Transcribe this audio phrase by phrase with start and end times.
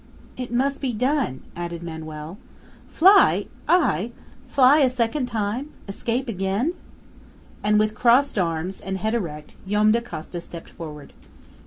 [0.35, 2.39] "It must be done!" added Manoel.
[2.89, 3.45] "Fly!
[3.69, 4.11] I!
[4.47, 5.69] Fly a second time!
[5.87, 6.73] Escape again?"
[7.63, 11.13] And with crossed arms, and head erect, Joam Dacosta stepped forward.